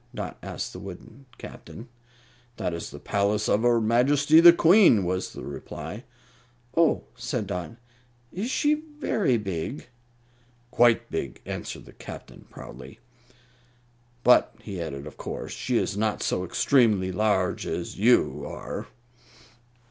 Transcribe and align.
Dot 0.15 0.39
asked 0.41 0.73
the 0.73 0.79
wooden 0.79 1.27
Captain. 1.37 1.87
"That 2.57 2.73
is 2.73 2.89
the 2.89 2.97
palace 2.97 3.47
of 3.47 3.61
her 3.61 3.79
Majesty 3.79 4.39
the 4.39 4.51
Queen," 4.51 5.05
was 5.05 5.33
the 5.33 5.43
reply. 5.45 6.05
"Oh!" 6.75 7.03
said 7.15 7.45
Dot; 7.45 7.73
"is 8.31 8.49
she 8.49 8.73
very 8.73 9.37
big?" 9.37 9.89
"Quite 10.71 11.11
big," 11.11 11.39
answered 11.45 11.85
the 11.85 11.93
Captain, 11.93 12.47
proudly. 12.49 12.97
"But," 14.23 14.55
he 14.63 14.81
added, 14.81 15.05
"of 15.05 15.17
course 15.17 15.51
she 15.53 15.77
is 15.77 15.95
not 15.95 16.23
so 16.23 16.43
extremely 16.43 17.11
large 17.11 17.67
as 17.67 17.99
you 17.99 18.43
are." 18.43 18.87